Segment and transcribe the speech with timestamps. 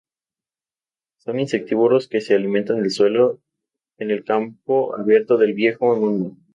[1.19, 3.39] Son insectívoros que se alimentan del suelo
[3.99, 6.35] en el campo abierto del Viejo Mundo.